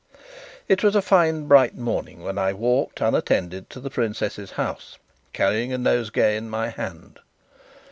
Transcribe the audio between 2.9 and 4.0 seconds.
unattended, to the